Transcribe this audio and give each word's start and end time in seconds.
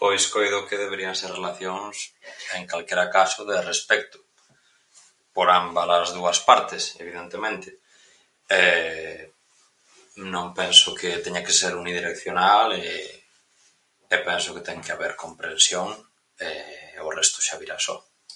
Pois 0.00 0.22
coido 0.34 0.66
que 0.68 0.80
deberían 0.84 1.18
ser 1.20 1.30
relacións 1.38 1.96
en 2.58 2.64
calquera 2.70 3.06
caso 3.16 3.40
de 3.50 3.56
respecto 3.70 4.18
por 5.34 5.46
ámbalas 5.62 6.08
dúas 6.18 6.38
partes, 6.48 6.82
evidentemente, 7.02 7.68
non 10.34 10.46
penso 10.60 10.88
que 10.98 11.22
teña 11.24 11.44
que 11.46 11.56
ser 11.60 11.72
unidireccional 11.82 12.68
e 14.14 14.18
penso 14.28 14.48
que 14.54 14.66
ten 14.68 14.78
que 14.84 14.94
haber 14.94 15.12
comprensión, 15.24 15.88
o 17.06 17.08
resto 17.18 17.38
xa 17.46 17.56
virá 17.62 17.76
só. 17.86 17.96